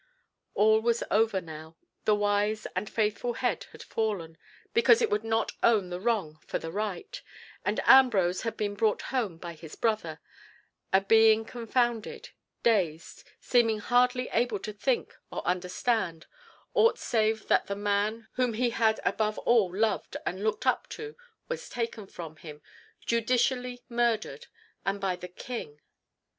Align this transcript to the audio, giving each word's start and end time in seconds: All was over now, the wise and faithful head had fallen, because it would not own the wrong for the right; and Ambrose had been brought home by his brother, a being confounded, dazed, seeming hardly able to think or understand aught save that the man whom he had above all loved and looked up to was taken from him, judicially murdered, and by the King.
All 0.55 0.79
was 0.81 1.03
over 1.11 1.39
now, 1.39 1.77
the 2.05 2.15
wise 2.15 2.65
and 2.75 2.89
faithful 2.89 3.33
head 3.33 3.67
had 3.71 3.83
fallen, 3.83 4.35
because 4.73 4.99
it 4.99 5.11
would 5.11 5.23
not 5.23 5.51
own 5.61 5.91
the 5.91 5.99
wrong 5.99 6.39
for 6.47 6.57
the 6.57 6.71
right; 6.71 7.21
and 7.63 7.79
Ambrose 7.85 8.41
had 8.41 8.57
been 8.57 8.73
brought 8.73 9.03
home 9.03 9.37
by 9.37 9.53
his 9.53 9.75
brother, 9.75 10.19
a 10.91 11.01
being 11.01 11.45
confounded, 11.45 12.29
dazed, 12.63 13.23
seeming 13.39 13.77
hardly 13.77 14.27
able 14.33 14.57
to 14.57 14.73
think 14.73 15.15
or 15.31 15.45
understand 15.45 16.25
aught 16.73 16.97
save 16.97 17.47
that 17.47 17.67
the 17.67 17.75
man 17.75 18.27
whom 18.37 18.53
he 18.53 18.71
had 18.71 18.99
above 19.05 19.37
all 19.37 19.71
loved 19.71 20.17
and 20.25 20.43
looked 20.43 20.65
up 20.65 20.89
to 20.89 21.15
was 21.47 21.69
taken 21.69 22.07
from 22.07 22.37
him, 22.37 22.63
judicially 23.05 23.83
murdered, 23.87 24.47
and 24.83 24.99
by 24.99 25.15
the 25.15 25.27
King. 25.27 25.79